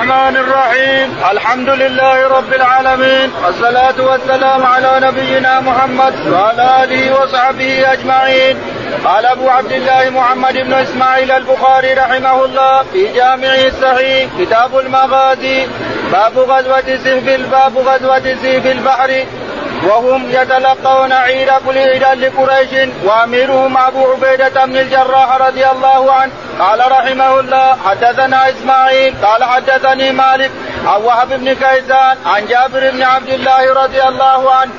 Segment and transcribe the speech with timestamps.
[0.00, 1.16] الرحمن الرحيم.
[1.30, 3.32] الحمد لله رب العالمين.
[3.44, 8.56] والصلاة والسلام على نبينا محمد وعلى آله وصحبه أجمعين.
[9.04, 15.66] قال أبو عبد الله محمد بن إسماعيل البخاري رحمه الله في جامعه الصحيح كتاب المغازي.
[16.12, 19.24] باب غزوة سيف باب غزوة سيف البحر.
[19.84, 22.88] وهم يتلقون عيد كل عيد لقريش.
[23.04, 30.12] وأميرهم أبو عبيدة بن الجراح رضي الله عنه قال رحمه الله حدثنا إسماعيل قال حدثني
[30.12, 30.50] مالك
[30.86, 34.70] عن وهب بن كيسان عن جابر بن عبد الله رضي الله عنه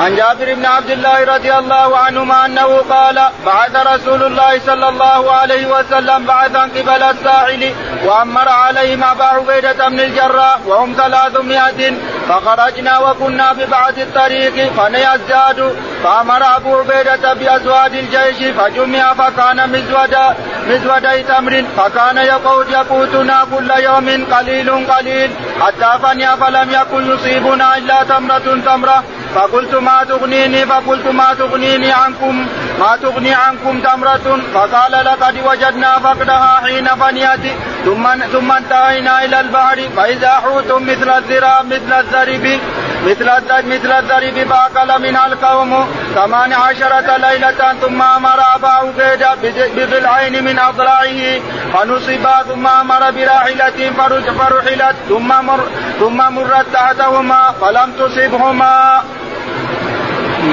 [0.00, 5.32] عن جابر بن عبد الله رضي الله عنهما أنه قال بعث رسول الله صلى الله
[5.32, 7.74] عليه وسلم بعثا قبل الساحل
[8.04, 11.92] وأمر عليهم ابا عبيدة بن الجراح وهم ثلاثمائة
[12.28, 20.36] فخرجنا وكنا ببعض الطريق فنيزداد فأمر أبو عبيدة بأزواج الجيش فجمع فكان مزودا
[20.68, 28.02] مزودي تمر فكان يقود يقوتنا كل يوم قليل قليل حتى فني فلم يكن يصيبنا إلا
[28.04, 29.04] تمرة تمرة.
[29.34, 32.46] فقلت ما تغنيني فقلت ما تغنيني عنكم
[32.80, 34.40] ما تغني عنكم تمرة.
[34.54, 37.56] فقال لقد وجدنا فقدها حين فنيت.
[37.84, 39.88] ثم ثم انتهينا إلى البحر.
[39.96, 42.60] فإذا حوت مثل الذراع مثل الذرب
[43.06, 43.30] مثل
[43.66, 47.74] مثل الذرب فأكل منها القوم ثمان عشرة ليلة.
[47.80, 49.34] ثم أمر أبا عبيدة
[49.76, 51.40] بضلعين من أضلاعه
[51.72, 53.92] فنصبا ثم أمر براحلة
[54.38, 54.96] فرحلت.
[55.08, 55.60] ثم مر
[56.00, 59.02] ثم مرت تحتهما فلم تصبهما.
[60.42, 60.50] صلى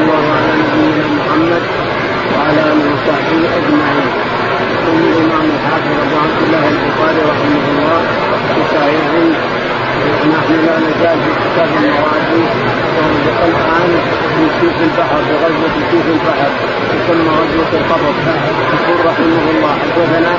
[0.00, 1.62] الله على نبينا محمد
[2.32, 4.08] وعلى آله وصحبه أجمعين.
[4.72, 8.00] يقول الامام الحافظ ابو الله البخاري رحمه الله
[8.48, 9.16] في صحيحه
[10.66, 12.30] لا نزال في كتاب المواد
[12.96, 13.90] ونبقى الان
[14.34, 16.50] في سيف البحر بغزوه سيف البحر
[16.92, 18.12] تسمى غزوه القبر
[18.74, 20.32] يقول رحمه الله حدثنا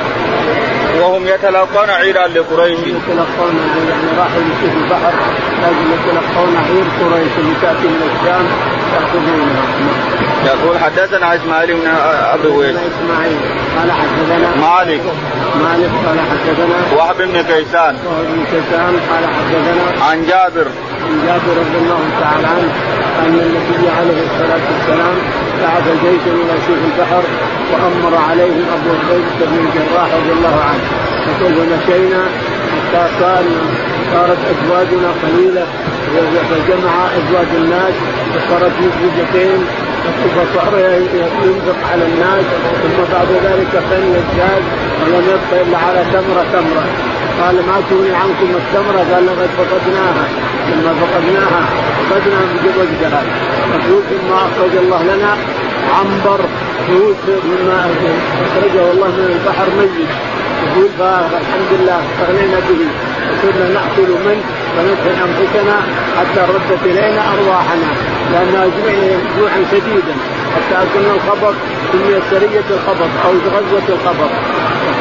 [1.34, 2.80] يتلقون عيرا لقريش.
[2.80, 3.56] يتلقون
[3.90, 5.14] يعني راحوا لسيف البحر
[5.62, 8.46] لازم يتلقون عير قريش اللي تأتي من الشام
[8.94, 9.64] يأخذونها.
[10.46, 11.88] يقول حدثنا إسماعيل بن
[12.34, 12.76] أبي ويس.
[12.76, 13.38] إسماعيل
[13.78, 15.02] قال حدثنا مالك.
[15.64, 17.96] مالك قال حدثنا وهب بن كيسان.
[18.06, 20.68] وهب بن كيسان قال حدثنا عن جابر.
[21.04, 22.72] عن جابر رضي الله تعالى عنه
[23.24, 25.16] أن النبي عليه الصلاة والسلام
[25.62, 27.24] بعث جيشا إلى سيف البحر
[27.72, 30.86] وأمر عليهم أبو عبيدة بن الجراح رضي الله عنه.
[31.30, 32.24] يقول فمشينا
[32.72, 33.44] حتى صار
[34.14, 35.66] صارت أزواجنا قليلة
[36.50, 37.94] فجمع أزواج الناس
[38.36, 39.60] وصارت مزوجتين
[40.36, 40.74] فصار
[41.44, 42.46] ينفق على الناس؟
[42.84, 44.64] ثم بعد ذلك فن يزداد
[45.02, 46.86] ولم يبق إلا على تمره تمرة.
[47.42, 50.26] قال ما تغني عنكم التمره قال لقد فقدناها.
[50.70, 51.62] لما فقدناها
[52.10, 53.28] فقدنا بجبل جهل
[54.10, 55.32] ثم أخرج الله لنا
[55.98, 56.40] عنبر
[56.88, 57.80] فوت مما
[58.46, 60.10] أخرجه الله من البحر ميت.
[60.64, 62.82] يقول فالحمد لله استغنينا به.
[63.30, 64.44] وصرنا نأكل منه
[64.76, 65.78] ونطعم أنفسنا
[66.18, 67.90] حتى ردت إلينا أرواحنا.
[68.32, 70.16] لأنها جوعنا جوعا شديدا.
[70.56, 71.56] حتى أكلنا الخبط
[71.92, 74.32] سميت سرية الخبط أو غزوة الخبط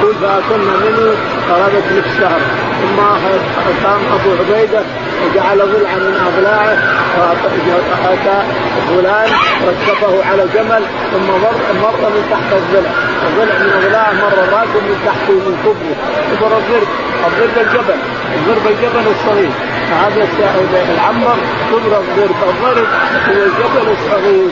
[0.02, 1.14] يقول فاكلنا منه
[1.50, 2.40] نصف شهر.
[2.82, 3.00] ثم
[3.84, 4.82] قام أبو عبيدة
[5.22, 6.76] وجعل ضلعا من أضلاعه
[7.18, 7.48] واتى
[8.88, 9.30] فلان
[9.68, 10.82] ركبه على جمل
[11.12, 12.90] ثم مر مر من تحت الضلع
[13.28, 15.96] الضلع من أضلاعه مر الراكب من تحته من كبره.
[16.30, 16.88] كبر الضرب
[17.26, 17.98] الضرب الجبل.
[18.36, 19.50] الضرب الجبل الصغير.
[19.92, 20.28] فهذا
[20.94, 21.36] العنبر
[21.70, 22.86] كبر الضرب الضرب
[23.28, 24.48] هو الجبل الصغير.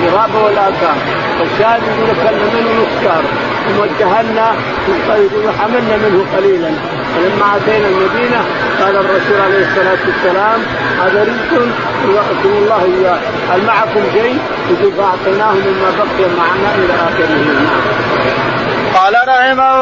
[0.00, 0.96] الغرابه والاكام
[1.40, 2.94] الشاهد يقول اكلنا منه نص
[3.66, 4.52] ثم اتهلنا
[5.46, 6.70] وحملنا منه قليلا.
[7.14, 8.40] فلما أتينا المدينة
[8.80, 10.60] قال الرسول عليه الصلاة والسلام
[11.02, 11.66] هذا رزق
[12.08, 13.18] يوافقكم الله إياه.
[13.50, 14.38] هل معكم شيء؟
[14.70, 16.68] يقول فأعطيناه مما بقي معنا.
[16.78, 17.17] قال رحمه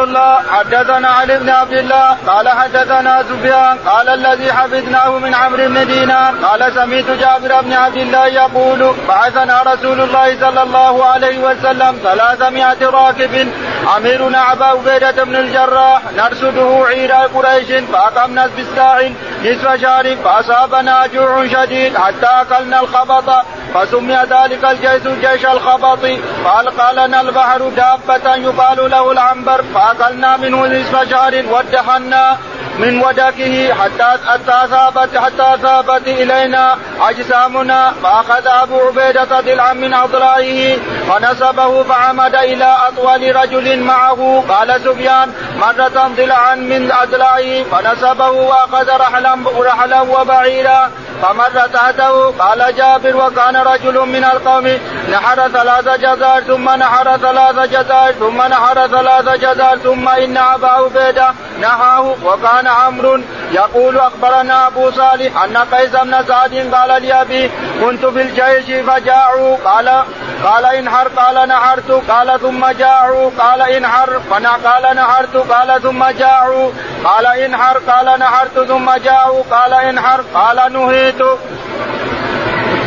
[0.07, 5.87] الله حدثنا علي بن عبد الله قال حدثنا سفيان قال الذي حفظناه من عمرو بن
[5.87, 11.99] دينار قال سمعت جابر بن عبد الله يقول بعثنا رسول الله صلى الله عليه وسلم
[12.03, 13.49] ثلاثمائة راكب
[13.97, 19.13] أميرنا أبا عبيدة بن الجراح نرصده عير قريش فأقمنا بالساحل
[19.45, 23.45] نصف شهر فأصابنا جوع شديد حتى أكلنا الخبط
[23.75, 25.99] فسمي ذلك الجيش جيش الخبط
[26.45, 29.65] فألقى لنا البحر دابة يقال له العنبر
[29.99, 32.37] فاكلنا منه نصف شهر وادخلنا
[32.79, 40.77] من ودكه حتى حتى ثابت حتى ثابت إلينا أجسامنا فأخذ أبو عبيدة ضلعا من أضلاعه
[41.09, 44.45] فنسبه فعمد إلى أطول رجل معه.
[44.49, 50.91] قال سفيان مرة ضلعا من أضلاعه فنسبه وأخذ رحلا رحلا وبعيرا
[51.23, 54.79] فمر تحته قال جابر وكان رجل من القوم
[55.13, 61.29] نحر ثلاث جزار ثم نحر ثلاث جزار ثم نحر ثلاث جزار ثم إن أبا عبيدة
[61.61, 63.21] نهاه وكان عمرو
[63.53, 67.51] يقول أخبرنا أبو صالح أن قيس بن سعد قال لأبي
[67.81, 69.57] كنت في الجيش فجاعوا.
[69.65, 70.03] قال
[70.45, 71.91] قال انحر قال نحرت.
[72.11, 73.31] قال ثم جاعوا.
[73.39, 74.21] قال انحر
[74.65, 75.37] قال نحرت.
[75.37, 76.71] قال ثم جاعوا.
[77.05, 78.69] قال انحر قال نحرت.
[78.69, 79.43] ثم جاعوا.
[79.51, 81.23] قال انحر قال نهيت.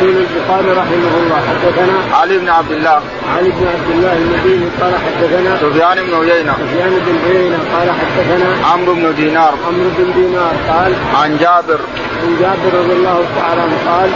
[0.02, 1.40] يقول البخاري رحمه الله.
[1.50, 3.00] حدثنا علي بن عبد الله.
[3.36, 6.52] علي بن عبد الله المديني قال حدثنا سفيان بن عيينة.
[6.52, 9.54] سفيان بن عيينة قال حدثنا عمرو بن دينار.
[9.66, 11.80] عمرو بن دينار قال عن جابر.
[12.22, 14.10] عن جابر رضي الله تعالى عنه قال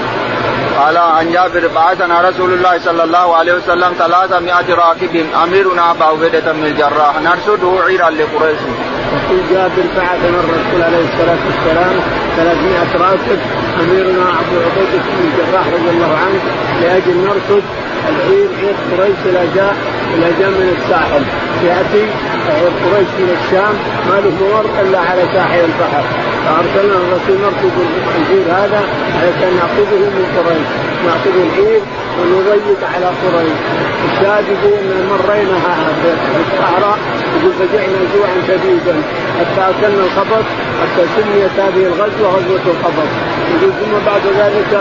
[0.79, 6.53] قال عن جابر بعثنا رسول الله صلى الله عليه وسلم 300 راكب أميرنا أبا عبيدة
[6.53, 8.59] بن الجراح نرشده عيرا لقريش.
[9.25, 11.94] يقول جابر بعثنا الرسول عليه الصلاة والسلام
[12.37, 13.38] 300 راكب
[13.81, 16.41] أميرنا أبو عبيده بن الجراح رضي الله عنه
[16.81, 17.62] لأجل نرصد
[18.09, 19.76] العير عير قريش إلى جاء
[20.15, 21.23] إلى جاء من الساحل.
[21.67, 22.06] يأتي
[22.85, 23.75] قريش من الشام
[24.08, 26.05] ما له ممر إلا على ساحل البحر.
[26.44, 27.76] فأرسلنا الرسول نرصد
[28.19, 28.81] العير هذا
[29.20, 30.69] علشان نأخذه من قريش.
[31.06, 31.82] نأخذ العير
[32.19, 33.58] ونضيق على قريش.
[34.08, 35.58] الشاهد يقول مرينا
[36.02, 36.11] في
[36.44, 36.99] الصحراء
[37.35, 38.94] يقول فجعنا جوعا شديدا.
[39.38, 40.47] حتى اكلنا الخبط
[40.81, 43.11] حتى سميت هذه الغزوة غزوة الخبط
[43.52, 44.73] يقول ثم بعد ذلك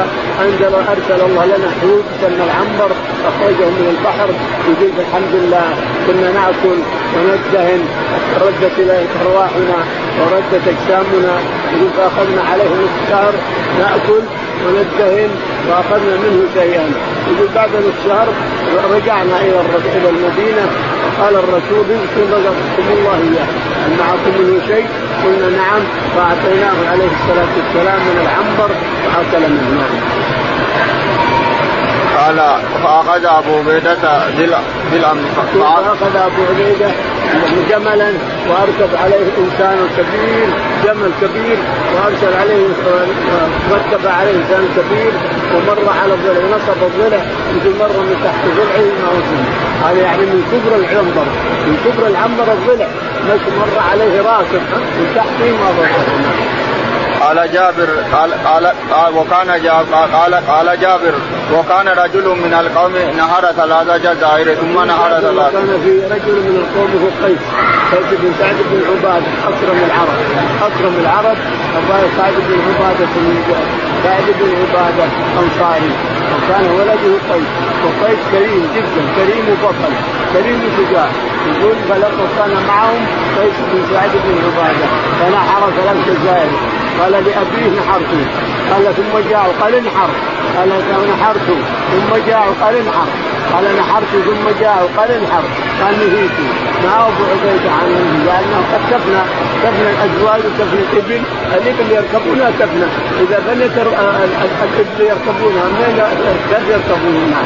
[0.43, 2.91] انزل أرسل الله لنا حوت سمى العنبر
[3.29, 4.29] أخرجه من البحر.
[4.71, 5.67] يقول الحمد لله
[6.07, 6.77] كنا نأكل
[7.53, 7.85] وندهن
[8.41, 9.77] ردت اليه أرواحنا
[10.19, 11.33] وردت أجسامنا.
[11.73, 13.33] يقول فأخذنا عليه نصف شهر
[13.79, 14.23] نأكل
[14.65, 15.29] وندهن
[15.69, 16.85] وأخذنا منه شيئا.
[17.27, 18.27] يقول بعد نصف شهر
[18.95, 19.61] رجعنا إلى
[19.95, 20.65] إلى المدينة.
[21.21, 23.49] قال الرسول اذكر رزقكم الله اياه
[23.83, 24.87] هل معكم منه شيء؟
[25.23, 25.81] قلنا نعم.
[26.15, 28.69] فأعطيناه عليه الصلاة والسلام من العنبر
[29.05, 30.13] وأكل منه.
[32.17, 32.37] قال
[32.83, 34.27] فأخذ أبو عبيدة
[34.91, 35.21] بالأمر.
[35.35, 36.91] فأخذ أبو عبيدة
[37.69, 38.13] جملا
[38.49, 40.47] وأركب عليه إنسان كبير
[40.83, 41.57] جمل كبير
[41.95, 42.67] وأرسل عليه
[43.71, 45.11] ركب عليه إنسان كبير
[45.55, 47.21] ومر على الضلع نصب الضلع
[47.55, 49.43] يقول مر من تحت ضلعه ما وزن
[49.85, 51.25] هذا يعني من كبر العنبر
[51.67, 52.87] من كبر العنبر الضلع
[53.59, 54.61] مر عليه راكب
[54.97, 56.72] من تحته ما ضر
[57.23, 61.13] قال جابر قال قال وكان جابر قال قال جابر
[61.53, 65.51] وكان رجل من القوم نهر ثلاث جزائر ثم نهر ثلاث.
[65.53, 67.43] كان في رجل من القوم هو قيس
[67.91, 70.17] قيس بن سعد بن عباده أكرم العرب
[70.67, 71.37] أكرم العرب
[72.17, 73.55] سعد بن عباده بن
[74.03, 75.05] سعد بن عباده
[75.41, 75.91] انصاري
[76.33, 77.49] وكان ولده قيس
[77.85, 79.93] وقيس كريم جدا كريم وبطل
[80.33, 81.07] كريم وشجاع
[81.47, 83.05] يقول فلقد كان معهم
[83.37, 84.87] قيس بن سعد بن عباده
[85.19, 86.49] فنحر ثلاث جزائر.
[87.01, 88.25] قال لأبيه نحرته
[88.71, 90.09] قال ثم جاء قال انحر.
[90.57, 90.69] قال
[91.19, 91.47] نحرت.
[91.91, 93.07] ثم جاء قال انحر.
[93.53, 94.11] قال نحرت.
[94.25, 95.43] ثم جاء قال انحر.
[95.83, 96.31] قال نهيت.
[96.83, 99.21] ما أبو عبيدة عنه لأنه قد تفنى.
[99.63, 101.23] تفنى الأزواج وتفنى الإبل.
[101.81, 102.87] اللي يركبونها تفنى.
[103.21, 106.01] إذا فنيت الإبل يركبونها من
[106.69, 107.43] يركبونها؟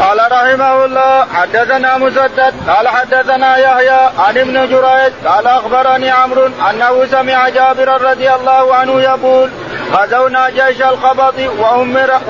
[0.00, 7.06] قال رحمه الله حدثنا مسدد قال حدثنا يحيى عن ابن جريج قال أخبرني عمرو أنه
[7.06, 9.50] سمع جابر رضي الله عنه يقول
[9.92, 12.20] غزونا جيش الخبط وأمر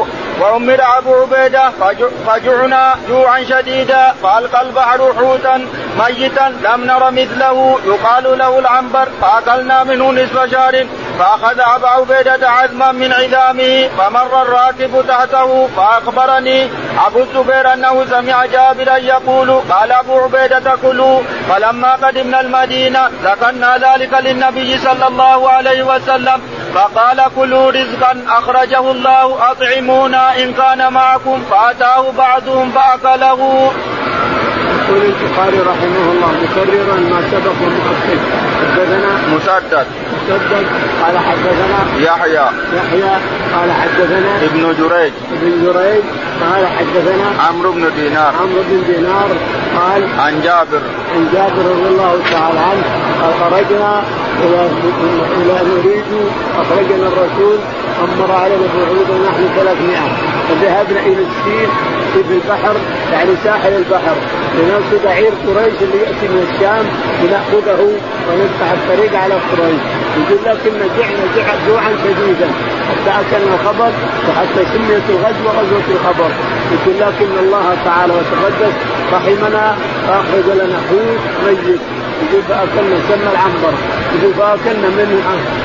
[0.40, 1.70] وأمر أبو عبيدة
[2.26, 5.67] فجعنا جوعا شديدا فألقى البحر حوتا
[5.99, 7.78] ميتا لم نر مثله.
[7.87, 10.87] يقال له العنبر فأكلنا منه نصف شهر
[11.18, 16.68] فأخذ أبا عبيدة عزما من عظامه فمر الراكب تحته فأخبرني
[17.07, 24.12] أبو الزبير أنه سمع جابرا يقول قال أبو عبيدة كلوا فلما قدمنا المدينة ذكرنا ذلك
[24.14, 26.42] للنبي صلى الله عليه وسلم
[26.75, 29.50] فقال كلوا رزقا أخرجه الله
[30.37, 33.70] إن كان معكم فأتاه بعضهم فأكله.
[34.88, 38.20] يقول البخاري رحمه الله مكررا ما سبق ومؤكد
[38.61, 39.87] حدثنا مسدد.
[40.12, 40.66] مسدد
[41.02, 42.47] قال حدثنا يحيى.
[42.76, 43.14] يحيى
[43.54, 45.12] قال حدثنا ابن جريج.
[45.32, 46.02] ابن جريج
[46.40, 48.35] قال حدثنا عمرو بن دينار.
[48.40, 49.28] عمرو بن دينار
[49.76, 50.82] قال عن جابر.
[51.14, 52.85] عن جابر رضي الله تعالى عنه
[53.23, 54.02] قال خرجنا
[54.42, 56.04] إلى نريد
[56.61, 57.58] أخرجنا الرسول
[58.04, 59.97] أمر علينا عبيده ونحن 300
[60.49, 61.68] فذهبنا إلى السين
[62.12, 62.76] في البحر
[63.12, 64.16] يعني ساحل البحر.
[64.54, 66.85] لنرصد عير قريش اللي يأتي من الشام
[67.23, 67.80] لنأخذه
[68.28, 69.80] ونفتح الطريق على قريش.
[70.18, 71.25] يقول لكن جعنا
[71.68, 72.49] جوعا شديدا.
[72.88, 73.92] حتى أكلنا الخبر
[74.28, 76.30] وحتى سميت الغزوه غزوه الخبر.
[76.73, 78.75] يقول لكن الله تعالى وتقدس
[79.12, 81.80] رحمنا فاخرج لنا حوت ميت.
[82.22, 83.75] يقول فأكلنا سمى العنبر
[84.14, 85.22] يقول فأكلنا منه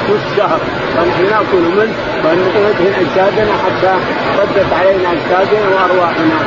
[0.10, 0.60] نص شهر.
[0.95, 1.93] فنحن نأكل منه
[2.25, 3.93] وندهن أجسادنا حتى
[4.39, 6.38] ردت علينا أجسادنا وأرواحنا.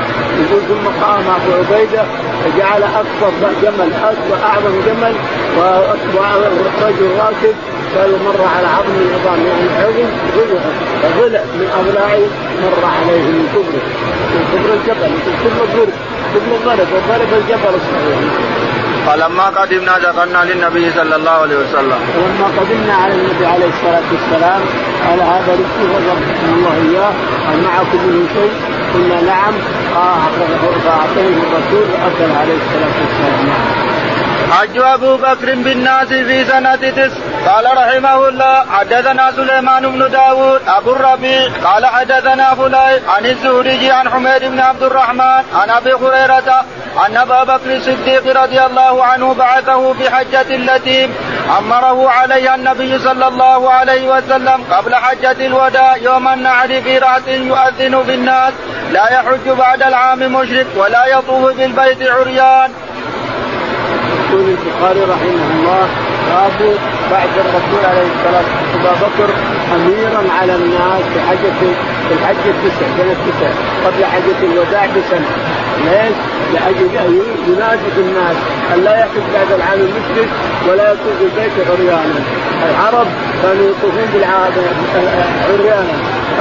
[0.40, 2.02] يقول ثم قام أبو عبيدة
[2.44, 5.14] فجعل اكبر جمل اكبر أعظم جمل
[5.56, 7.54] ورجل راكب
[7.96, 10.08] قالوا مر على عظم العظام يعني عظم
[11.02, 12.24] فضلع من اضلاعه
[12.62, 13.86] مر عليه من كبره.
[14.32, 15.88] من كبر الجبل من كبر
[16.34, 18.65] كبر الضرب وضرب الجبل الصغير.
[19.06, 21.98] فلما قدمنا ذكرنا للنبي صلى الله عليه وسلم.
[22.16, 24.60] ولما قدمنا على النبي عليه الصلاة والسلام
[25.06, 27.12] قال هذا رزقي رزقكم الله إياه
[27.48, 28.52] هل معكم منه شيء؟
[28.94, 29.54] قلنا نعم
[30.84, 33.85] فاعطيه الرسول واكل عليه الصلاة والسلام.
[34.52, 40.92] حج أبو بكر بالناس في سنة تسع قال رحمه الله حدثنا سليمان بن داود أبو
[40.92, 46.64] الربيع قال حدثنا فلان عن الزهري عن حميد بن عبد الرحمن عن أبي هريرة
[47.06, 51.10] أن أبا بكر الصديق رضي الله عنه بعثه في حجه التي
[51.58, 58.04] أمره عليها النبي صلى الله عليه وسلم قبل حجة الوداع يوم النعر في رأس يؤذن
[58.06, 58.52] في الناس.
[58.92, 62.70] لا يحج بعد العام مشرك ولا يطوف بالبيت عريان.
[64.30, 65.86] يقول البخاري رحمه الله
[66.30, 66.76] باب
[67.10, 69.30] بعد الرسول عليه الصلاة والسلام ابا بكر
[69.74, 71.52] أميرا على الناس في حجه
[72.08, 73.50] في الحج التسع سنة تسع
[73.86, 75.26] قبل حجة الوداع بسنة
[75.84, 76.16] ليش؟
[76.54, 78.36] ينادي في الناس
[78.74, 80.28] أن لا يحج بعد العام المشرك
[80.68, 82.20] ولا يطوف البيت عريانا
[82.70, 83.06] العرب
[83.42, 84.62] كانوا يطوفون بالعاده
[85.48, 85.94] عريانا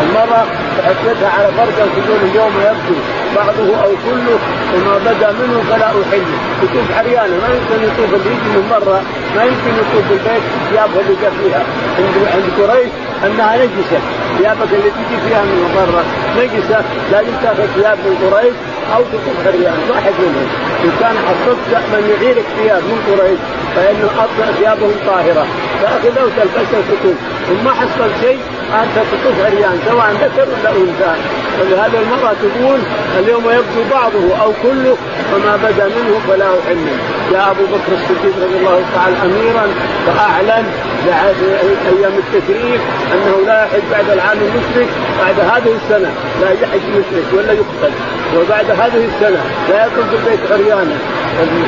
[0.04, 0.46] المرأة
[0.78, 3.00] تحطها على فرجها تقول اليوم يبدو
[3.36, 4.38] بعضه أو كله
[4.76, 6.24] وما بدا منه فلا أحل.
[6.64, 9.02] يطوف عريانا ما يمكن يطوف يجي من برا
[9.36, 11.64] ما يمكن يطوف بالبيت ثيابها اللي فيها.
[12.34, 12.92] عند قريش
[13.26, 14.00] أنها نجسة.
[14.38, 16.04] ثيابك اللي تجي فيها من برا
[16.38, 16.80] نجسة
[17.12, 18.56] لازم تاخذ ثياب من قريش.
[18.94, 20.48] أو تطوف عريان واحد منهم.
[20.84, 21.60] إن كان حصلت
[21.94, 23.40] من يعيرك ثياب من قريش
[23.76, 25.48] فإنه افضل ثيابهم طاهرة.
[25.82, 27.18] فاخذها وتلبسها وتطوف
[27.52, 28.40] وما حصل شيء
[28.74, 31.14] أنت تطوف عريان سواء ذكر ولا أنثى.
[31.62, 32.80] ولهذا المرأة تقول
[33.20, 34.98] اليوم يبدو بعضه أو كله
[35.32, 36.78] فما بدا منه فلا احل
[37.32, 39.68] جاء أبو بكر الصديق رضي الله تعالى أميرا
[40.06, 40.66] فاعلن
[41.86, 42.82] أيام التشريف
[43.14, 44.88] أنه لا يحج بعد العام المشرك
[45.20, 46.12] بعد هذه السنة.
[46.42, 47.94] لا يحج مشرك ولا يقتل.
[48.36, 50.98] وبعد هذه السنة لا يكون في البيت عريانا.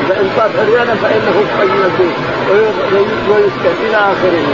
[0.08, 2.16] فإن طاف عريانا فإنه يخرج من البيت
[3.28, 4.44] ويسكن إلى آخره.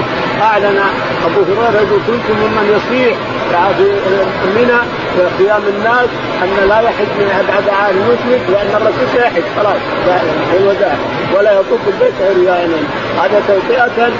[0.43, 0.79] أعلن
[1.27, 3.17] أبو هريرة يقول كنت ممن يصيح
[3.79, 4.79] في منى
[5.15, 6.09] في قيام الناس
[6.43, 9.83] أن لا يحج من بعد عام المشرك لأن الرسول سيحج خلاص
[10.57, 10.97] الوداع
[11.37, 12.77] ولا يطوف البيت عريانا
[13.19, 14.13] هذا توطئه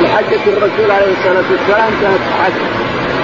[0.00, 2.52] لحجة الرسول عليه الصلاة والسلام كانت حج.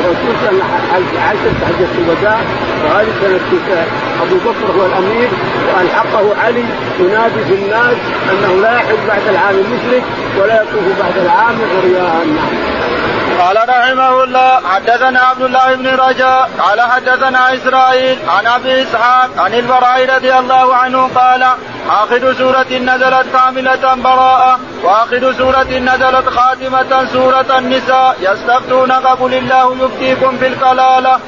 [0.00, 1.20] الرسول كان حجه
[1.66, 2.40] حجة الوداع.
[2.84, 3.84] وهذه سنه
[4.22, 5.28] أبو بكر هو الأمير
[5.68, 6.64] وألحقه علي
[7.00, 7.96] ينادي في الناس
[8.30, 10.02] أنه لا يحج بعد العام المشرك
[10.40, 12.36] ولا يطوف بعد العام عريان
[13.40, 19.54] قال رحمه الله حدثنا عبد الله بن رجاء قال حدثنا إسرائيل عن أبي إسحاق عن
[19.54, 21.42] البراء رضي الله عنه قال
[21.90, 30.36] آخر سورة نزلت كاملة براءة وآخر سورة نزلت خاتمة سورة النساء يستفتونك قل الله يفتيكم
[30.38, 31.18] في الكلالة.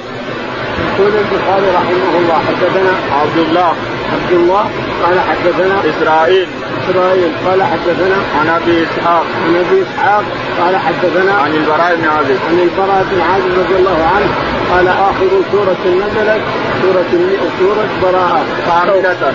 [0.83, 3.75] يقول البخاري رحمه الله حدثنا عبد الله
[4.13, 4.71] عبد الله
[5.05, 6.49] قال حدثنا إسرائيل
[6.83, 9.25] اسرائيل قال حدثنا عن أبي إسحاق.
[9.45, 10.25] عن أبي إسحاق
[10.61, 12.39] قال حدثنا عن البراء بن عازب.
[12.49, 14.29] عن البراء بن عازب رضي الله عنه
[14.73, 16.43] قال آخر سورة نزلت
[16.83, 17.13] سورة
[17.59, 18.45] سورة براءة.
[18.67, 19.35] كاملة.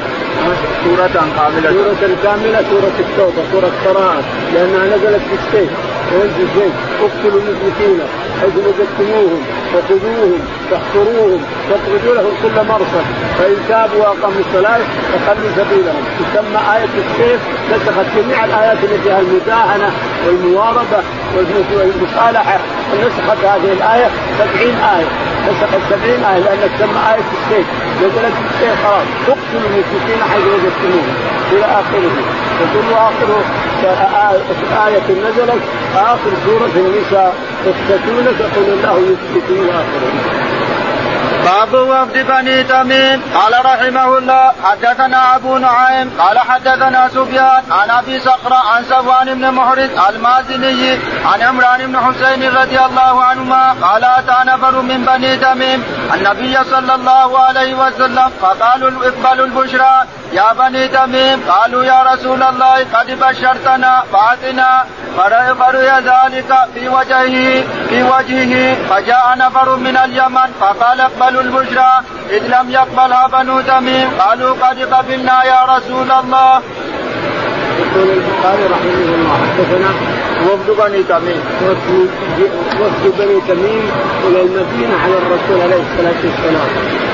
[0.83, 1.69] سورة كاملة.
[1.71, 4.23] سورة كاملة سورة التوبة سورة براءة
[4.53, 5.71] لأنها نزلت في السيف
[6.11, 7.99] وينزل السيف اقتلوا المشركين
[8.41, 9.41] حيث وجدتموهم
[9.73, 10.39] وخذوهم
[10.71, 13.05] واحصروهم واخرجوا لهم كل مرصد.
[13.37, 14.79] فإن تابوا وأقاموا الصلاة
[15.11, 16.03] فخلوا سبيلهم.
[16.19, 19.91] تسمى آية السيف نسخت جميع الآيات التي فيها المداهنة
[20.27, 21.03] والمواربة
[21.37, 22.59] والمصالحة.
[23.01, 25.07] نسخت هذه الآية سبعين آية.
[25.47, 27.67] نسخت سبعين آية لأنها تسمى آية السيف
[28.01, 29.07] نزلت السيف خلاص.
[29.27, 31.13] اقتلوا المشركين حيث وجدتموهم
[31.51, 32.11] إلى آخره.
[32.61, 33.29] يقول آخر
[34.87, 35.61] آية نزلت
[35.95, 37.33] آخر سورة النساء.
[37.65, 40.11] يفتتونك يقول الله يثبتون آخره.
[41.47, 43.21] باب وفد بني تميم.
[43.33, 46.11] قال رحمه الله حدثنا أبو نعيم.
[46.19, 52.55] قال حدثنا سفيان عن أبي صخر عن صفوان بن محرز المازني عن عمران بن حسين
[52.55, 55.83] رضي الله عنهما قال اتى نفر من بني تميم.
[56.13, 60.03] النبي صلى الله عليه وسلم فقالوا اقبلوا البشرى.
[60.37, 64.85] يا بني تميم قالوا يا رسول الله قد بشرتنا فاتنا.
[65.59, 68.53] فرؤي ذلك في وجهه في وجهه.
[68.89, 71.93] فجاء نفر من اليمن فقال اقبلوا البشرى.
[72.29, 76.61] إذ لم يقبلها بنو تميم قالوا قد قبلنا يا رسول الله.
[77.81, 79.91] يقول البخاري رحمه الله حدثنا
[80.45, 81.41] وفد بني تميم.
[82.81, 83.85] وفد بني تميم
[84.27, 86.69] إلى المدينة على الرسول عليه الصلاة والسلام.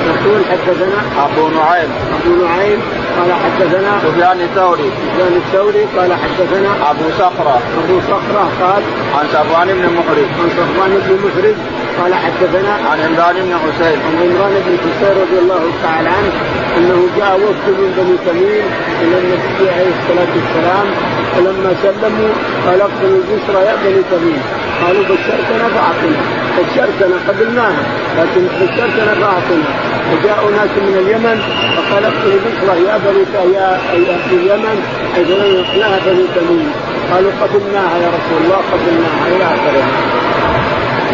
[0.10, 1.92] يقول حدثنا أبو نعيم.
[2.16, 2.82] أبو نعيم
[3.18, 4.90] قال حدثنا سفيان الثوري.
[4.92, 7.62] سفيان الثوري قال حدثنا أبو صخرة.
[7.84, 8.84] أبو صخرة قال
[9.16, 11.58] عن صفوان بن محرز عن صفوان بن محرز
[12.00, 13.98] قال حدثنا عن عمران بن حسين.
[14.06, 16.32] عن عمران بن حسين رضي الله تعالى عنه
[16.78, 18.66] أنه جاء وفد من بني تميم
[19.02, 20.88] إلى النبي عليه الصلاة والسلام
[21.34, 22.34] فلما سلموا
[22.66, 24.42] قال اقتلوا البشرى يا بني تميم.
[24.82, 27.84] قالوا بشرتنا فاعطنا بشرتنا قبلناها
[28.18, 29.68] لكن بشرتنا فاعطنا
[30.12, 31.38] وجاءوا ناس من اليمن
[31.76, 34.78] فقال اقتلوا البشرى يا بني يا أهل اليمن
[35.16, 36.74] حيث يقنعها بني تميم.
[37.12, 39.84] قالوا قبلناها يا رسول الله قبلناها إلى اخره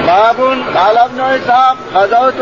[0.08, 0.40] باب
[0.76, 2.34] قال ابن إسحاق غزوت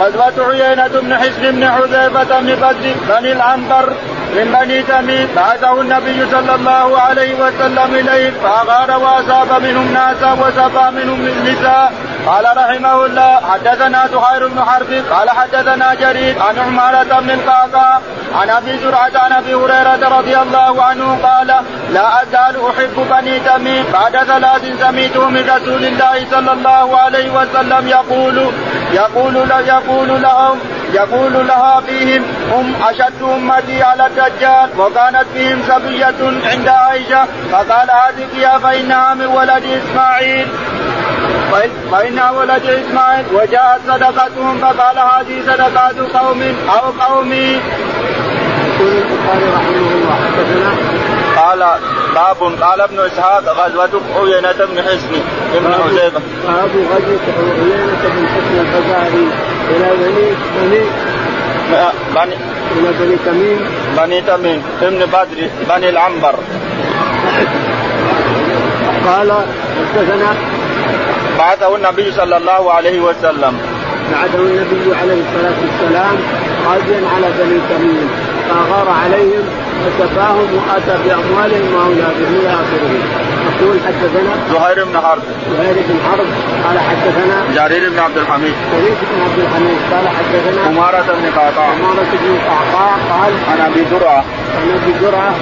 [0.00, 3.92] غزوة عيينة بن حسن بن حذيفة بن بدر بني العنبر.
[4.34, 10.90] من بني تميم بعثه النبي صلى الله عليه وسلم إليه فأغار وأصاب منهم ناسا وسفى
[10.96, 11.92] منهم النساء
[12.26, 18.00] قال رحمه الله حدثنا زهير بن حرب قال حدثنا جرير عن عمارة بن القعقاع
[18.34, 21.46] عن أبي زرعة عن أبي هريرة رضي الله عنه قال
[21.92, 27.88] لا أزال أحب بني تميم بعد ثلاث سميته من رسول الله صلى الله عليه وسلم
[27.88, 28.52] يقول
[28.92, 30.58] يقول يقول لهم
[30.94, 37.24] يقول لها فيهم هم أشد أمتي على الدجال وكانت فيهم سبية عند عائشة.
[37.52, 40.48] فقال هذه يا فانها من ولد إسماعيل.
[41.92, 43.24] فإنها ولد إسماعيل.
[43.32, 47.60] وجاءت صدقتهم فقال هذه صدقات قوم أو قومي.
[48.76, 50.72] يقول البخاري رحمه الله حدثنا
[51.36, 51.62] قال
[52.16, 55.12] باب قال ابن إسحاق غزوة عيينة بن حسن
[55.56, 56.20] ابن حذيفة.
[56.46, 59.26] باب غزوة عيينة بن حسن الفزاري
[59.70, 60.80] إلى بني بني
[62.14, 62.36] بني
[62.76, 63.60] إلى بني تميم
[63.96, 66.34] بني تميم ابن بدر بني العنبر.
[69.06, 69.32] قال
[69.94, 70.34] حدثنا
[71.38, 73.58] بعثه النبي صلى الله عليه وسلم
[74.12, 76.16] بعثه النبي عليه الصلاة والسلام
[76.66, 78.10] قاضيا على بني تميم
[78.48, 79.44] فأغار عليهم
[79.86, 82.92] وسفاهم وآتى باموالهم واولادهم إلى آخره.
[83.46, 85.22] يقول حدثنا زهير بن حرب.
[85.52, 86.26] زهير بن حرب.
[86.66, 88.54] قال حدثنا جرير بن عبد الحميد.
[88.72, 89.78] جرير بن عبد الحميد.
[89.92, 91.68] قال حدثنا أمارة بن قعقاع.
[91.70, 94.24] عمارة بن قعقاع قال عن أبي زرعة.
[94.56, 95.34] عن أبي زرعة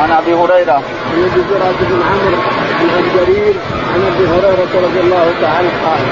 [0.00, 0.72] عن أبي هريرة.
[1.12, 2.40] عن أبي زرعه بن عمرو
[2.80, 3.54] عن أبي جرير
[3.94, 6.02] عن أبي هريرة رضي الله تعالى قال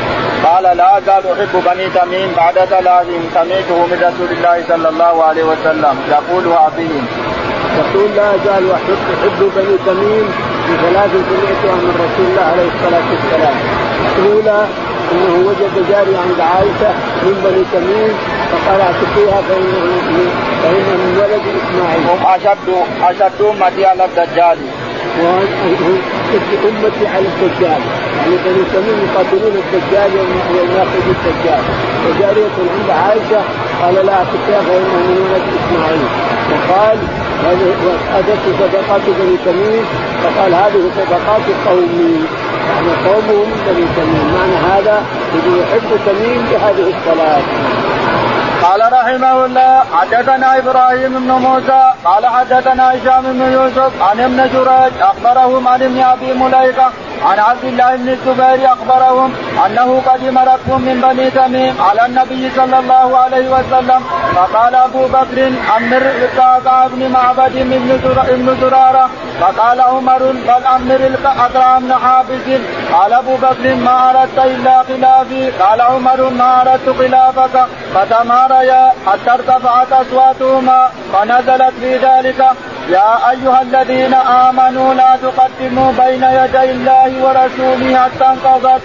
[0.47, 5.45] قال لا أزال أحب بني تميم بعد ثلاث سمعته من رسول الله صلى الله عليه
[5.45, 5.95] وسلم.
[6.11, 7.07] يقولها فيهم
[7.79, 10.27] يقول لا ازال احب أحب بني تميم
[10.69, 13.57] بثلاث سمعتها من رسول الله عليه الصلاة والسلام.
[14.19, 14.67] الأولى
[15.13, 16.91] إنه وجد جاري عند عائشه
[17.23, 18.13] من بني تميم
[18.51, 19.81] فقال اعتقيها فإنه
[20.63, 22.03] فإنه من ولد إسماعيل.
[22.11, 22.69] هم أشد
[23.03, 24.59] أشد أمتي على الدجال.
[26.69, 27.81] امتي على الدجال.
[28.19, 30.11] يعني بني تميم يقاتلون الدجال
[30.51, 31.63] ويناقض الدجال.
[32.05, 33.43] وجارية عند عائشة
[33.83, 36.05] قال لا أعتقها فإنه من ولد إسماعيل.
[36.51, 36.99] وقال
[38.19, 39.85] أتت صدقات بني تميم.
[40.23, 42.17] فقال هذه صدقات قومي.
[42.69, 44.35] يعني قومه بني تميم.
[44.35, 45.03] معنى هذا
[45.35, 47.43] يقول يحب تميم بهذه الصلاة.
[48.63, 54.93] قال رحمه الله حدثنا إبراهيم بن موسى قال حدثنا هشام بن يوسف عن ابن جريج
[55.01, 56.91] أخبرهم عن ابن أبي مليكة
[57.25, 59.35] عن عبد الله بن الزبير أخبرهم
[59.67, 64.01] أنه قدم ركب من بني تميم على النبي صلى الله عليه وسلم
[64.35, 67.53] فقال أبو بكر أمر القعقاع بن معبد
[68.29, 69.11] بن زرارة.
[69.41, 72.47] فقال عمر بل أمر الاقرع بن حابس.
[72.93, 75.51] قال أبو بكر ما أردت إلا خلافي.
[75.51, 77.67] قال عمر ما أردت خلافك.
[77.95, 82.41] فتماريا حتى ارتفعت أصواتهما فنزلت في ذلك.
[82.89, 88.83] يا أيها الذين آمنوا لا تقدموا بين يدي الله ورسوله حتى انقضت.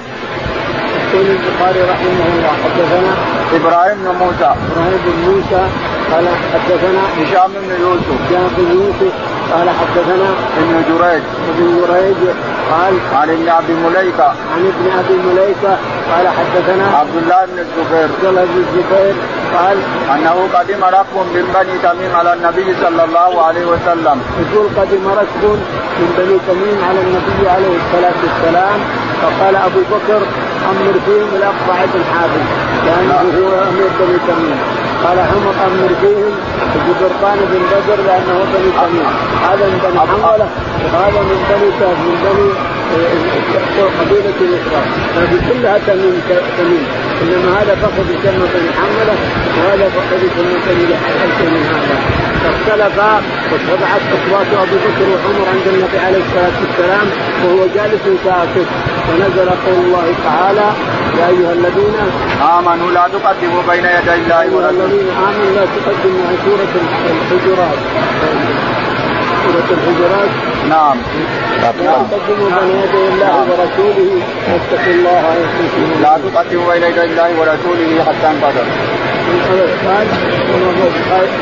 [1.14, 2.54] يقول البخاري رحمه الله.
[2.64, 3.14] حدثنا
[3.58, 4.52] إبراهيم بن موسى.
[4.72, 5.64] إبراهيم بن موسى
[6.12, 8.18] قال حدثنا هشام بن يوسف.
[8.28, 9.14] هشام بن يوسف
[9.52, 10.30] قال حدثنا
[10.60, 11.24] ابن جريج.
[11.50, 12.22] ابن جريج
[12.72, 15.78] قال عن ابن ابي مليكه عن ابن ابي مليكه
[16.12, 18.04] قال حدثنا عبد الله بن الزبير.
[18.04, 19.16] عبد الله بن الزبير
[19.58, 19.78] قال
[20.14, 24.18] أنه قدم ركب من بني تميم على النبي صلى الله عليه وسلم.
[24.42, 25.44] يقول قدم ركب
[26.00, 28.80] من بني تميم على النبي عليه الصلاة والسلام
[29.22, 30.22] فقال أبو بكر
[30.72, 32.46] أمر فيهم الاقرع بن حابس
[32.86, 34.83] لأنه هو أمير بني تميم.
[35.04, 36.34] قال عمر أمر فيهم
[36.76, 39.10] الزبرقان بن بدر لأنه بني تميم
[39.44, 40.48] هذا من بني حنظله
[40.94, 41.70] وهذا من بني
[42.06, 42.50] من بني
[44.00, 44.88] قبيلة الإسراء.
[45.16, 46.22] هذه كلها تميم
[46.58, 47.13] تميم.
[47.24, 47.74] إنما هذا
[48.14, 49.18] يسمى بني حنظله
[49.58, 49.86] وهذا
[50.28, 51.98] يسمى بني حنظله من هذا.
[52.44, 53.12] فاختلفا
[53.52, 57.08] واتبعت أصوات أبو بكر وعمر عند النبي عليه الصلاة والسلام
[57.44, 58.70] وهو جالس ساكت.
[59.08, 60.68] فنزل قول الله تعالى
[61.20, 61.96] يا أيها الذين
[62.58, 64.70] آمنوا لا تقدموا بين يدي الله ورسوله.
[64.70, 66.74] الذين آمنوا لا تقدموا سورة
[67.14, 67.80] الحجرات.
[69.54, 70.32] سورة الحجرات.
[70.70, 70.98] نعم.
[71.62, 74.12] لا تقدموا بين يدي الله ورسوله.
[74.50, 75.24] واتقوا الله
[76.02, 78.66] لا تقدموا بين يدي الله ورسوله حتى انتظر
[79.88, 80.08] قال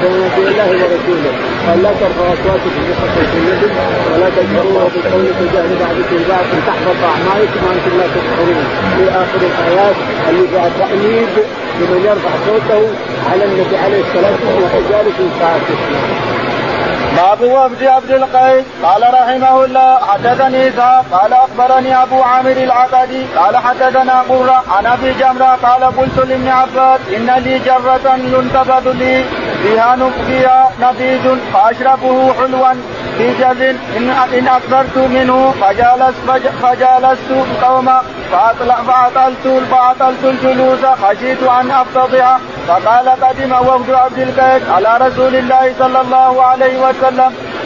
[0.01, 1.31] بين يدي الله ورسوله
[1.67, 3.69] قال لا ترفعوا اصواتكم بخطة النبي
[4.13, 8.57] ولا تجهروا بالقول كجهل بعضكم بعض تحبط اعمالكم وأنتم لا تشعرون
[8.97, 9.95] في آخر الآيات
[10.29, 11.33] اللي فيها تأنيب
[11.79, 12.81] لمن يرفع صوته
[13.31, 16.30] على النبي عليه الصلاة والسلام جالس ساكت
[17.17, 18.65] باب وفد عبد القيس.
[18.83, 21.05] قال رحمه الله حدثني إسحاق.
[21.11, 25.57] قال أخبرني أبو عامر العقدي قال حدثنا قرة عن أبي جمرة.
[25.63, 29.25] قال قلت لابن عباس إن لي جرة ينتفض لي
[29.63, 29.97] فيها
[30.27, 32.73] فيها نبيذ فأشربه حلوا
[33.17, 36.15] في جر ان إن اكثرت منه فجالس
[36.61, 37.31] فجالست
[37.63, 38.01] قوما
[38.87, 42.37] فاطلت فأطلت الجلوس خشيت أن أفتضح.
[42.67, 47.00] فقال قدم وفد عبد القيس على رسول الله صلى الله عليه وسلم.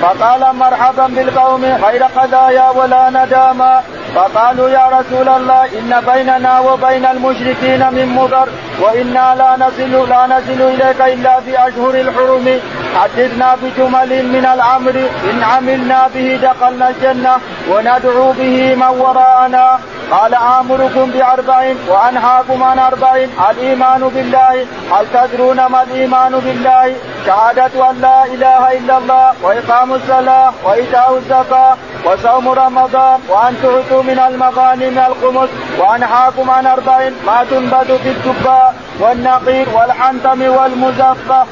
[0.01, 3.81] فقال مرحبا بالقوم غير قضايا ولا نداما.
[4.15, 8.47] فقالوا يا رسول الله إن بيننا وبين المشركين من مضر
[8.81, 12.59] وإنا لا نصل لا نصل إليك إلا في أشهر الحرم.
[12.95, 14.95] حدثنا بجمل من الامر
[15.29, 17.35] إن عملنا به دخلنا الجنة
[17.69, 19.79] وندعو به من وراءنا.
[20.11, 23.15] قال آمركم بأربع وأنهاكم عن أربع
[23.51, 30.53] الإيمان بالله هل تدرون ما الإيمان بالله؟ شهادة أن لا إله إلا الله وإقام الصلاة
[30.63, 38.09] وإيتاء الزكاة وصوم رمضان وأن تعطوا من المغانم الخمس وأنهاكم عن أربع ما تنبت في
[38.09, 41.45] الدباء والنقير والحنتم والمزفة.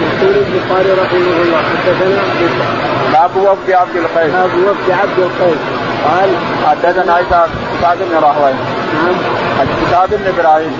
[0.00, 2.22] يقول البخاري رحمه الله حدثنا
[3.12, 6.30] باب وفد عبد القيس باب وفد عبد القيس قال
[6.66, 8.52] حدثنا اسحاق إسحاق بن راهوي
[8.94, 9.14] نعم.
[9.88, 10.72] إسحاق بن إبراهيم.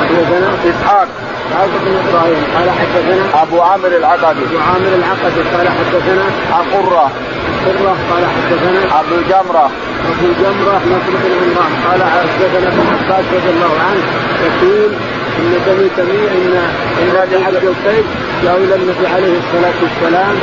[0.00, 1.08] حدثنا؟ إسحاق.
[1.50, 2.44] إسحاق بن إبراهيم.
[2.56, 4.44] قال حدثنا؟ أبو عامر العقدي.
[4.44, 5.40] أبو عامر العقدي.
[5.56, 7.10] قال حدثنا؟ عن قره
[7.66, 9.70] قره قال حدثنا؟ أبو جمرة.
[10.10, 14.02] أبو جمرة نصر بن عمران قال حدثنا ابن عباس رضي الله عنه
[14.44, 14.92] يقول
[15.38, 16.54] إن بني تميم إن
[17.02, 18.06] إن عبد القيس
[18.44, 20.34] جاءوا إلى النبي عليه الصلاة والسلام.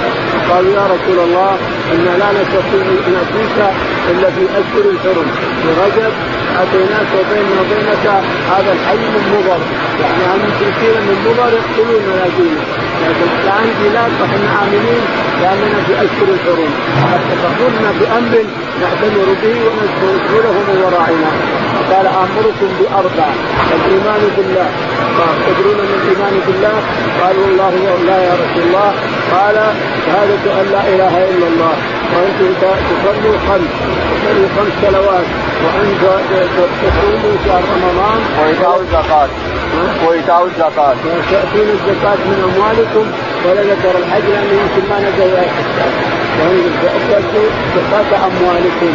[0.50, 1.52] قالوا يا رسول الله
[1.94, 3.58] إنا لا نستطيع أن نأتيك
[4.12, 5.28] إلا في اشهر الحرم
[5.62, 6.14] في رجب
[6.62, 8.06] أتيناك وبيننا وبينك
[8.52, 9.62] هذا الحي من مضر.
[10.02, 12.64] يعني المشركين من مضر يقتلون يدينا
[13.04, 15.04] لكن الآن بلاد فاحنا امنين
[15.42, 16.72] لأننا في اشهر الحرم
[17.44, 18.44] تقولنا بأمر
[18.82, 21.32] نعتمر به وندخله من ورائنا
[21.92, 23.28] قال آمركم بأربع
[23.76, 24.70] الإيمان بالله.
[25.46, 26.78] تدرون من الايمان بالله؟
[27.22, 27.74] قالوا الله
[28.08, 28.90] لا يا رسول الله.
[29.36, 29.56] قال
[30.06, 31.76] شهادة أن لا إله إلا الله.
[32.14, 33.72] وأنتم تصلوا خمس
[34.12, 35.28] تصلوا خمس صلوات.
[35.64, 35.88] وأن
[36.82, 38.20] تصوموا شهر رمضان.
[38.40, 39.30] وإيتاء الزكاة.
[40.06, 40.96] وإيتاء الزكاة.
[41.06, 43.06] وتأتون الزكاة من أموالكم.
[43.46, 45.32] ولا ذكر الحج لأنه يمكن ما نزل
[46.40, 48.94] وأن تؤتوا زكاة أموالكم.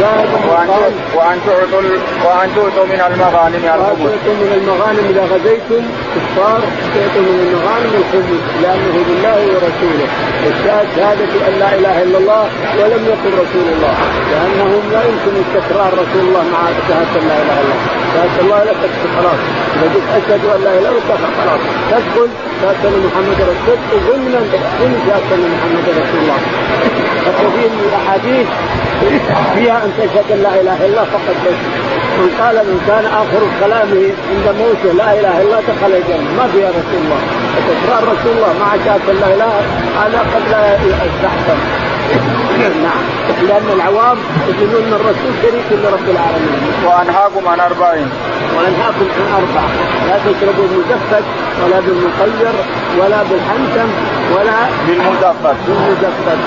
[0.00, 0.68] وأن
[1.16, 1.82] وأن تعطوا
[2.24, 5.82] وأن تؤتوا من المغانم الخمس تعطوا من المغانم إذا غزيتم
[6.14, 6.60] كفار
[6.94, 10.08] تعطوا من المغانم الخمس لأنه بالله ورسوله.
[10.50, 12.44] الشاهد شهادة أن لا إله إلا الله
[12.78, 13.94] ولم يقل رسول الله
[14.30, 17.80] لأنهم لا يمكن استقرار رسول الله مع شهادة لا إله إلا الله.
[18.14, 19.40] شهادة الله لا تكفي خلاص
[19.76, 21.60] إذا قلت أشهد أن لا إله إلا الله خلاص.
[21.90, 22.28] تدخل
[22.60, 24.00] شهادة محمد رسول الله.
[24.08, 24.40] ضمنا
[24.80, 26.40] ضمن شهادة محمد رسول الله.
[27.24, 28.46] فكثير من الأحاديث
[29.54, 33.42] فيها أن تشهد أن لا إله إلا الله فقد تشهد من قال من كان آخر
[33.60, 36.30] كلامه عند موته لا إله إلا الله دخل الجنة.
[36.38, 37.20] ما فيها رسول الله.
[37.54, 38.52] فتكرار رسول الله.
[38.60, 39.52] مع شهاده لا إله
[40.00, 40.62] هذا قد لا
[41.06, 41.58] يستحسن
[42.86, 43.02] نعم.
[43.48, 46.60] لأن العوام يقولون أن الرسول شريك لرب العالمين.
[46.86, 48.08] وأنهاكم عن أربعين.
[48.56, 49.68] وأنهاكم عن أربعة.
[50.08, 51.24] لا تشربوا المزفت
[51.62, 52.52] ولا بالمخير
[52.98, 53.88] ولا بالحنتم
[54.34, 56.38] ولا بالمزفت بالمزفت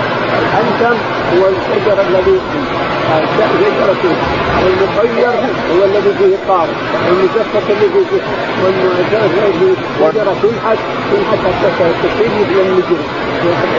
[0.41, 0.95] الحنتم
[1.33, 2.37] هو الشجر الذي
[3.37, 4.03] شجرة
[4.63, 5.29] والمخير
[5.71, 6.67] هو الذي فيه قار
[7.07, 8.23] والمزفت الذي فيه
[8.63, 10.79] والشجرة تنحت
[11.11, 13.01] تنحت حتى تصير مثل النجم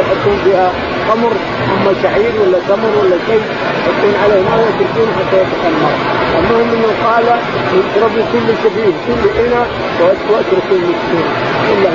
[0.00, 0.70] يحطون فيها
[1.08, 1.32] خمر.
[1.74, 3.42] أما شعير ولا تمر ولا شيء
[3.78, 5.92] يحطون عليه ماء ويتركون حتى يتخمر
[6.38, 7.26] المهم انه قال
[7.80, 9.66] اشربوا كل شبيه كل إناء
[10.00, 11.26] واتركوا المسكين.
[11.72, 11.90] إلا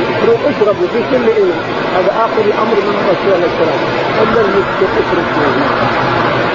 [0.49, 1.59] اشربوا في كل إناء.
[1.95, 3.79] هذا آخر الأمر من الرسول عليه السلام
[4.23, 5.95] الا المسكين اتركوه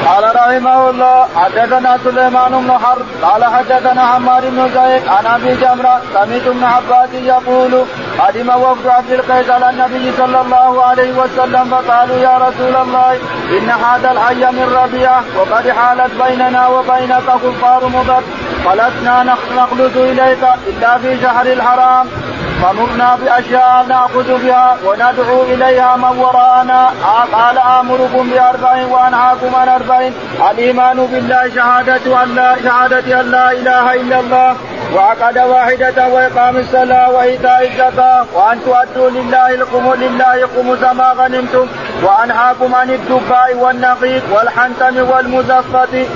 [0.06, 6.00] قال رحمه الله حدثنا سليمان بن حرب قال حدثنا عمار بن زيد عن أبي جمرة
[6.14, 7.84] سمعت ابن عباس يقول
[8.18, 13.12] قدم وفد عبد القيس على النبي صلى الله عليه وسلم فقالوا يا رسول الله
[13.58, 18.22] إن هذا الحي من ربيعة وقد حالت بيننا وبينك كفار مضر.
[18.64, 22.06] فلسنا نخلص اليك إلا في شهر الحرام
[22.62, 26.90] فمرنا بأشياء نأخذ بها وندعو إليها من وراءنا.
[27.32, 30.10] قال آمركم باربع وأنهاكم عن أربع
[30.50, 34.56] الإيمان بالله شهادة أن لا شهادة أن لا إله إلا الله
[34.94, 38.26] وعقد واحدة وإقام الصلاة وإيتاء الزكاة.
[38.34, 41.66] وأن تؤدوا لله القم لله خمس ما غنمتم
[42.02, 46.06] وأنهاكم عن الدباء والنقيق والحنتم والمزفة.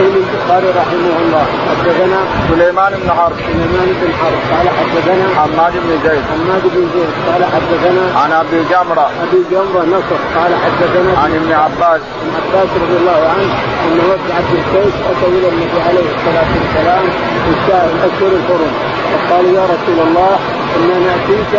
[0.00, 3.36] يقول البخاري رحمه الله حدثنا سليمان بن حرب.
[3.48, 6.22] سليمان بن حرب قال حدثنا حماد بن زيد.
[6.32, 9.06] حماد بن زيد قال حدثنا عن أبي جمرة.
[9.24, 12.00] أبي جمرة نصر قال حدثنا عن ابن عباس.
[12.22, 13.52] عن عباس رضي الله عنه
[13.84, 17.04] أن وفد عبد القيس اتوا إلى النبي عليه الصلاة والسلام
[17.44, 18.72] في الشهر الاشهر الحرم
[19.12, 20.32] فقالوا يا رسول الله
[20.76, 21.52] أنا ناتيك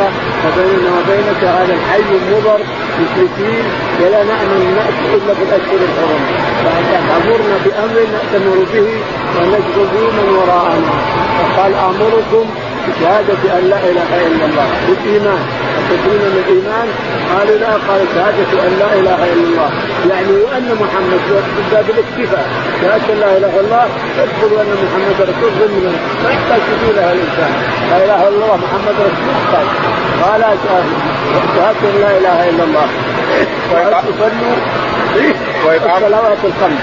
[0.44, 2.60] وبيننا وبينك هذا الحي المضر
[3.02, 3.66] مشركين
[4.02, 6.22] ولا نأمن ناتي إلا بالاشهر الحرم
[7.08, 8.90] فامرنا بأمر نأتمر به
[9.38, 10.92] ونجد من وراءنا.
[11.40, 12.46] فقال آمركم
[12.88, 15.44] بشهادة أن لا إله إلا الله بالإيمان.
[15.92, 16.88] أتدرون من الإيمان؟
[17.34, 19.70] قالوا لا قال شهادة أن لا إله إلا الله.
[20.10, 21.24] يعني وأن محمد
[21.72, 22.46] باب الاكتفاء
[22.82, 23.86] شهادة أن لا إله إلا الله
[24.18, 26.62] تدخل أن محمد رسول ضمن ما يحتاج
[26.96, 27.52] لها الإنسان.
[27.90, 29.68] لا إله إلا الله محمد رسول يحتاج
[30.24, 30.42] قال
[31.56, 32.88] شهادة أن لا إله إلا الله.
[33.74, 34.16] ويصلوا
[35.68, 36.82] الصلوات الخمس.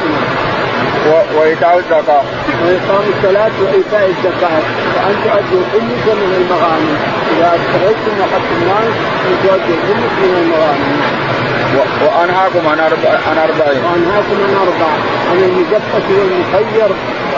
[1.37, 2.23] وإيتاء الزكاة.
[2.65, 4.63] وإقام الصلاة وإيتاء الزكاة.
[4.97, 6.97] وأن تؤدوا الخمس من المغانم.
[7.33, 8.89] إذا اشتريتم وأخذتم مال
[9.27, 11.48] أن تؤدوا الخمس من المغانم.
[11.77, 13.85] وأنهاكم عن أربع عن أربعين.
[13.85, 14.91] وأنهاكم عن أربع.
[15.31, 16.91] عن المزقة والمخير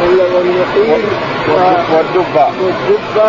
[0.08, 1.04] والنقيل
[1.92, 3.28] والدبة والدبة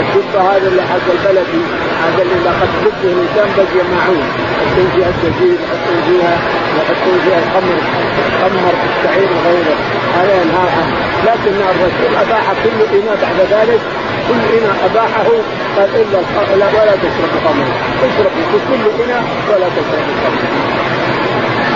[0.00, 1.62] الدبة هذا اللي حق البلدي
[2.02, 4.26] هذا اللي لقد دبه الإنسان بقي معون
[4.62, 6.34] يحطون فيها الدجيج يحطون فيها
[6.78, 7.78] يحطون فيها الخمر.
[8.28, 9.76] الخمر الشعير وغيره.
[10.18, 10.84] هذا ينهاها
[11.26, 13.80] لكن الرسول أباح كل إناء بعد ذلك.
[14.28, 15.28] كل إناء أباحه
[15.76, 15.90] قال
[16.54, 17.66] إلا ولا تشرب الخمر
[18.06, 20.72] اشرب في كل إناء ولا تشرب الخمر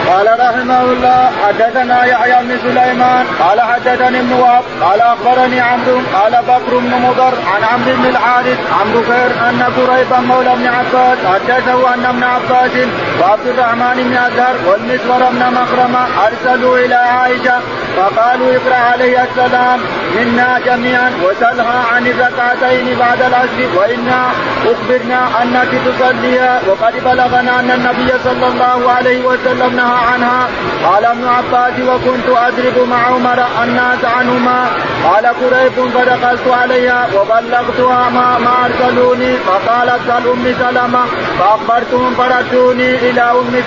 [0.06, 6.32] قال رحمه الله حدثنا يحيى بن سليمان قال حدثني ابن وهب قال أخبرني عمرو قال
[6.48, 11.94] بكر بن مضر عن عمرو بن الحارث عمرو خير أن قريبا مولى ابن عباس حدثه
[11.94, 12.70] أن ابن عباس
[13.20, 17.61] وعبد الرحمن بن أزهر والمسور بن مخرمة أرسلوا إلى عائشة
[17.96, 19.80] فقالوا اقرأ عليه السلام
[20.16, 24.30] منا جميعا وسلها عن الركعتين بعد العصر وإنا
[24.64, 30.48] أخبرنا أنك تصليها وقد بلغنا أن النبي صلى الله عليه وسلم نهى عنها.
[30.85, 34.66] قال ابن عباس وكنت اضرب مع عمر الناس عنهما.
[35.04, 39.37] قال قريب فدخلت عليها وبلغتها ما, ما أرسلوني.
[39.37, 41.04] فقالت سل أم سلمة.
[41.38, 43.62] فأخبرتهم فردوني إلى أم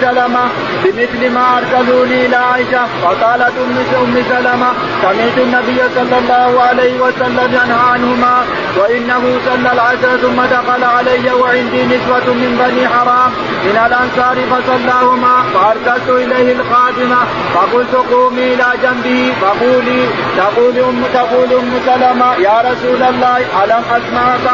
[0.00, 0.44] سلمة
[0.84, 2.86] بمثل ما أرسلوني إلى عائشة.
[3.02, 4.70] فقالت ام ام سلمه
[5.02, 8.44] سمعت النبي صلى الله عليه وسلم ينهى عنهما
[8.78, 13.32] وإنه صلى العصر ثم دخل علي وعندي نسوة من بني حرام.
[13.64, 17.16] من الأنصار فصلاهما فأرسلت إليه الخادمة
[17.54, 24.46] فقلت قومي إلى جنبه فقولي تقول أم تقول أم سلمة يا رسول الله ألم أسمعك؟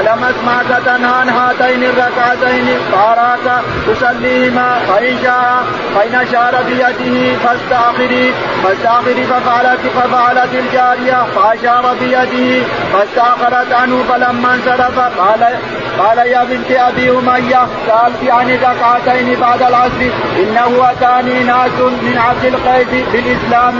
[0.00, 8.34] ألم أسمعك تنهى عن هاتين الركعتين؟ فأراك تصليهما فإن شاء فإن أشار بيده فاستأخري.
[8.64, 15.56] فاستاخري ففعلت ففعلت الجارية فأشار بيده فاستاخرت عنه فلما انصرف قال
[15.98, 20.02] قال يا بنت أبي أمية سألت عن الركعتين بعد العصر
[20.42, 23.74] إنه أتاني ناس من عبد القيس بالاسلام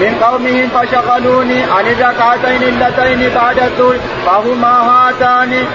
[0.00, 5.66] من قومهم فشغلوني عن الركعتين اللتين بعد الظهر فهما هاتان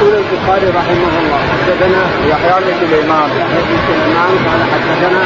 [0.00, 1.40] يقول البخاري رحمه الله.
[1.52, 3.28] حدثنا يحيى بن سليمان.
[3.40, 5.22] يحيى بن سليمان قال حدثنا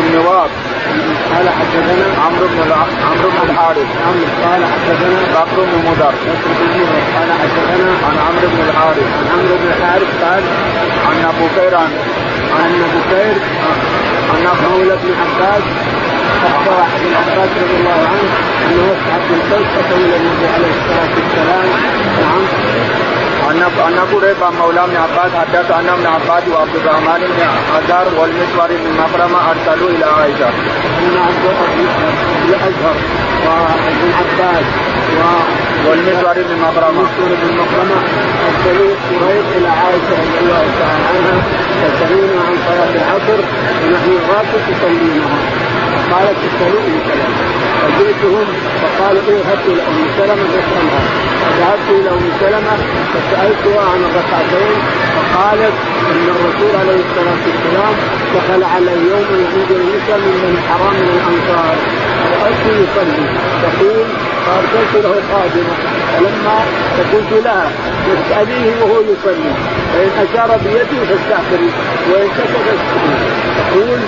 [0.00, 0.50] ابن وهب.
[1.32, 2.58] قال حدثنا عمرو بن
[3.06, 3.88] عمرو بن الحارث.
[4.44, 6.14] قال حدثنا بكر بن بن مضر.
[7.16, 9.08] قال حدثنا عن عمرو بن الحارث.
[9.18, 10.42] عن عمرو بن الحارث قال
[11.06, 11.90] عن أبو خير عن
[12.58, 13.36] عن بكير
[14.30, 15.64] عن مولى ابن عباس
[16.48, 18.30] أخبر ابن عباس رضي الله عنه
[18.66, 21.68] ان وفد عبد القيس اتوا إلى النبي عليه الصلاة والسلام
[22.20, 22.44] نعم
[23.62, 27.40] ان قريب عن مولى ابن عباس حدث أن ابن عباس وعبد الرحمن بن
[27.78, 30.48] ازهر والمسور بن مكرمة أرسلوا إلى عائشة.
[30.48, 31.44] ان عبد
[32.48, 32.96] الازهر
[33.42, 34.66] وابن عباس
[35.86, 36.94] والمسور بن مكرمة.
[36.98, 37.98] والمسور بن مكرمة
[38.46, 41.38] أرسلوا قريب إلى عائشة رضي الله تعالى عنها
[41.82, 43.38] تسالون عن صلاة العصر
[43.84, 45.38] ونحن غافل تصلينها.
[46.12, 47.53] قالت اسالوني كلام.
[47.84, 48.46] فجئتهم
[48.82, 51.00] فقالوا اذهبوا إلى أم سلمة فاسالها
[51.40, 52.76] فذهبت إلى أم سلمة
[53.12, 54.76] فسألتها عن الركعتين
[55.16, 55.76] فقالت
[56.10, 57.94] إن الرسول عليه الصلاة والسلام
[58.34, 61.76] دخل على يوم يعود النساء من حرام من الأنصار.
[62.42, 63.26] رايته يصلي.
[63.62, 64.06] تقول
[64.46, 65.74] فارسلت له قادمة.
[66.12, 66.58] فلما
[66.96, 67.70] فقلت لها
[68.14, 69.52] اساليه وهو يصلي.
[69.92, 71.70] فإن أشار بيده فاستغفري
[72.10, 72.78] وإن سكت
[73.58, 73.98] تقول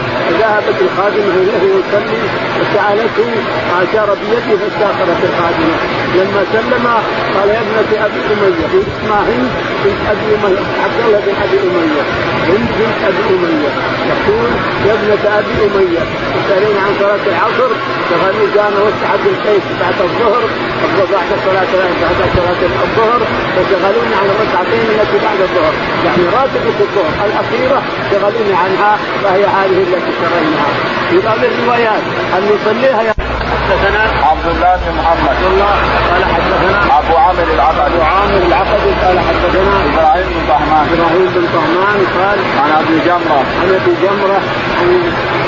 [0.41, 2.23] ذهبت الخادمه له يصلي
[2.57, 3.31] فسألته
[3.83, 5.77] أشار بيده فاستغفرت الخادمه
[6.15, 6.87] لما سلم
[7.37, 9.51] قال يا ابنة أبي أمية اسمها هند
[9.85, 12.03] بنت أبي أمية عبد الله بن أبي أمية
[12.49, 13.71] هند بنت أبي أمية.
[14.11, 14.51] يقول
[14.87, 16.03] يا ابنة أبي أمية
[16.37, 17.71] تسالين عن صلاة العصر
[18.11, 20.26] فقالوا كان واستحب الكيس بعد الظهر
[21.13, 23.21] بعد صلاه بعد صلاه الظهر
[23.57, 25.73] فشغلوني عن الركعتين التي بعد الظهر.
[26.07, 30.73] يعني راتبه الظهر الأخيرة شغلوني عنها فهي هذه التي شغلناها.
[31.11, 32.03] في بعض الروايات
[32.37, 33.15] أن يصليها
[33.67, 35.29] حدثنا عبد الله بن محمد.
[35.29, 35.75] عبد الله
[36.11, 41.45] قال حدثنا أبو عامر العقدي أبو عامر العقدي قال حدثنا إبراهيم بن طهمان إبراهيم بن
[41.57, 43.41] طهمان قال عن أبي جمرة.
[43.61, 44.41] عن أبي جمرة
[44.79, 44.91] عن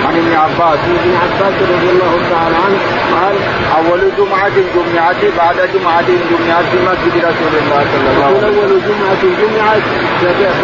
[0.06, 0.78] عن ابن عباس.
[0.84, 2.78] عن ابن عباس رضي الله تعالى عنه
[3.14, 3.36] قال
[3.78, 8.58] أول جمعة جمعت بعد جمعة جمعت في مسجد رسول الله صلى الله عليه وسلم.
[8.58, 9.82] أول جمعة جمعت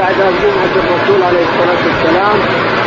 [0.01, 2.37] بعد جمعة الرسول عليه الصلاة والسلام.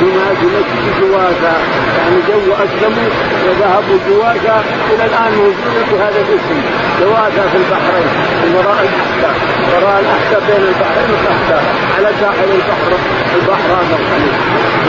[0.02, 1.54] جمعة في مسجد جوازة.
[1.98, 3.10] يعني جو أسلموا
[3.48, 4.57] وذهبوا جوازة
[4.94, 6.58] إلى الآن موجودة بهذا الاسم
[7.02, 8.08] جوازه في البحرين
[8.44, 9.36] من وراء الاحساء
[9.74, 11.64] وراء الاحساء بين البحرين والاحساء
[11.98, 12.92] على ساحل البحر
[13.36, 14.36] البحر هذا الخليج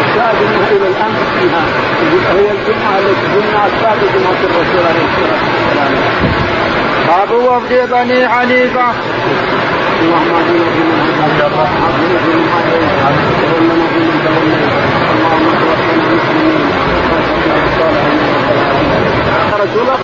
[0.04, 1.62] الشاهد إنها إلى الآن فيها
[2.38, 5.92] هي الجمعة التي جمعت بعد جمعة الرسول عليه الصلاة والسلام.
[7.08, 8.86] باب وفد بني حنيفة.
[10.00, 12.82] اللهم اهدنا فيمن هديت وعافنا فيمن عافيت
[13.42, 14.77] وتولنا فيمن توليت.
[19.60, 19.98] رسول الله